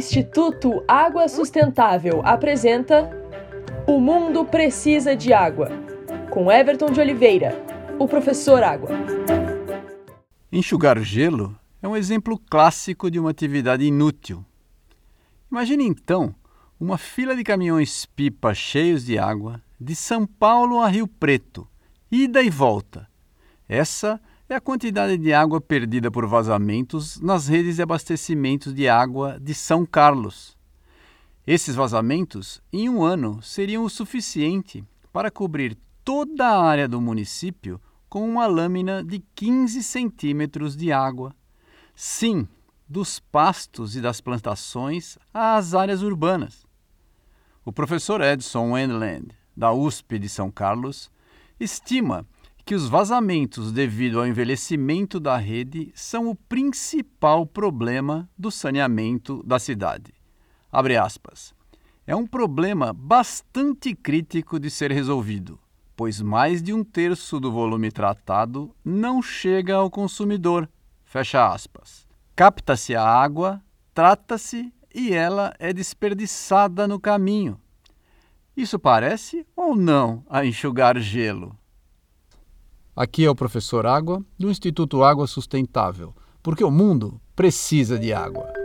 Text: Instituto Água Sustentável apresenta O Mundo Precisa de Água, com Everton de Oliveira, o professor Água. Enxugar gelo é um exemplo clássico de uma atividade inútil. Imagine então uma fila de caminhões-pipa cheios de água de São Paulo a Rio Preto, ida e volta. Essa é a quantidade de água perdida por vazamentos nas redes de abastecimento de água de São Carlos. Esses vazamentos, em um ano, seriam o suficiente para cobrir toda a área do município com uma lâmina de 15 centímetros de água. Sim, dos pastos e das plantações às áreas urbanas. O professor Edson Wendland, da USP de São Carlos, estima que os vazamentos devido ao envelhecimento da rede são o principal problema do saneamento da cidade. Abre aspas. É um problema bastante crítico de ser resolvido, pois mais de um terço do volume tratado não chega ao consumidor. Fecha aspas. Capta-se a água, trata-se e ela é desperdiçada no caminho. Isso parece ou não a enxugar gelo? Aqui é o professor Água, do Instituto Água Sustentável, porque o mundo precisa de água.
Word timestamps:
Instituto 0.00 0.82
Água 0.88 1.28
Sustentável 1.28 2.22
apresenta 2.24 3.10
O 3.86 4.00
Mundo 4.00 4.46
Precisa 4.46 5.14
de 5.14 5.30
Água, 5.30 5.68
com 6.30 6.50
Everton 6.50 6.86
de 6.86 6.98
Oliveira, 6.98 7.62
o 7.98 8.08
professor 8.08 8.62
Água. 8.62 8.88
Enxugar 10.50 10.98
gelo 11.00 11.54
é 11.82 11.86
um 11.86 11.94
exemplo 11.94 12.38
clássico 12.38 13.10
de 13.10 13.20
uma 13.20 13.28
atividade 13.28 13.84
inútil. 13.84 14.42
Imagine 15.52 15.84
então 15.84 16.34
uma 16.80 16.96
fila 16.96 17.36
de 17.36 17.44
caminhões-pipa 17.44 18.54
cheios 18.54 19.04
de 19.04 19.18
água 19.18 19.60
de 19.78 19.94
São 19.94 20.26
Paulo 20.26 20.80
a 20.80 20.88
Rio 20.88 21.06
Preto, 21.06 21.68
ida 22.10 22.42
e 22.42 22.48
volta. 22.48 23.06
Essa 23.68 24.18
é 24.52 24.56
a 24.56 24.60
quantidade 24.60 25.16
de 25.16 25.32
água 25.32 25.60
perdida 25.60 26.10
por 26.10 26.26
vazamentos 26.26 27.20
nas 27.20 27.46
redes 27.46 27.76
de 27.76 27.82
abastecimento 27.82 28.72
de 28.72 28.88
água 28.88 29.38
de 29.40 29.54
São 29.54 29.86
Carlos. 29.86 30.58
Esses 31.46 31.76
vazamentos, 31.76 32.60
em 32.72 32.88
um 32.88 33.04
ano, 33.04 33.40
seriam 33.42 33.84
o 33.84 33.88
suficiente 33.88 34.84
para 35.12 35.30
cobrir 35.30 35.78
toda 36.04 36.48
a 36.48 36.64
área 36.64 36.88
do 36.88 37.00
município 37.00 37.80
com 38.08 38.28
uma 38.28 38.48
lâmina 38.48 39.04
de 39.04 39.20
15 39.36 39.84
centímetros 39.84 40.76
de 40.76 40.90
água. 40.90 41.32
Sim, 41.94 42.48
dos 42.88 43.20
pastos 43.20 43.94
e 43.94 44.00
das 44.00 44.20
plantações 44.20 45.16
às 45.32 45.74
áreas 45.74 46.02
urbanas. 46.02 46.66
O 47.64 47.72
professor 47.72 48.20
Edson 48.20 48.72
Wendland, 48.72 49.28
da 49.56 49.72
USP 49.72 50.18
de 50.18 50.28
São 50.28 50.50
Carlos, 50.50 51.08
estima 51.60 52.26
que 52.70 52.74
os 52.76 52.88
vazamentos 52.88 53.72
devido 53.72 54.20
ao 54.20 54.26
envelhecimento 54.28 55.18
da 55.18 55.36
rede 55.36 55.90
são 55.92 56.28
o 56.28 56.36
principal 56.36 57.44
problema 57.44 58.30
do 58.38 58.48
saneamento 58.48 59.42
da 59.42 59.58
cidade. 59.58 60.14
Abre 60.70 60.96
aspas. 60.96 61.52
É 62.06 62.14
um 62.14 62.24
problema 62.24 62.92
bastante 62.92 63.92
crítico 63.92 64.60
de 64.60 64.70
ser 64.70 64.92
resolvido, 64.92 65.58
pois 65.96 66.20
mais 66.20 66.62
de 66.62 66.72
um 66.72 66.84
terço 66.84 67.40
do 67.40 67.50
volume 67.50 67.90
tratado 67.90 68.72
não 68.84 69.20
chega 69.20 69.74
ao 69.74 69.90
consumidor. 69.90 70.70
Fecha 71.02 71.52
aspas. 71.52 72.06
Capta-se 72.36 72.94
a 72.94 73.04
água, 73.04 73.60
trata-se 73.92 74.72
e 74.94 75.12
ela 75.12 75.52
é 75.58 75.72
desperdiçada 75.72 76.86
no 76.86 77.00
caminho. 77.00 77.60
Isso 78.56 78.78
parece 78.78 79.44
ou 79.56 79.74
não 79.74 80.24
a 80.30 80.46
enxugar 80.46 80.96
gelo? 81.00 81.58
Aqui 83.02 83.24
é 83.24 83.30
o 83.30 83.34
professor 83.34 83.86
Água, 83.86 84.22
do 84.38 84.50
Instituto 84.50 85.02
Água 85.02 85.26
Sustentável, 85.26 86.14
porque 86.42 86.62
o 86.62 86.70
mundo 86.70 87.18
precisa 87.34 87.98
de 87.98 88.12
água. 88.12 88.59